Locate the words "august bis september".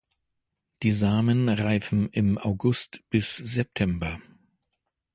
2.39-4.19